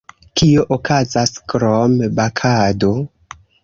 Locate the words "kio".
0.39-0.63